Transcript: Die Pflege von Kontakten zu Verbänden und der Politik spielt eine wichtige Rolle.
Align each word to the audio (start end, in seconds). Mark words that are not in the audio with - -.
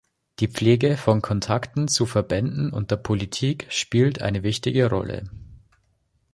Die 0.39 0.47
Pflege 0.47 0.97
von 0.97 1.21
Kontakten 1.21 1.87
zu 1.87 2.07
Verbänden 2.07 2.73
und 2.73 2.89
der 2.89 2.95
Politik 2.95 3.67
spielt 3.69 4.19
eine 4.19 4.41
wichtige 4.41 4.89
Rolle. 4.89 5.29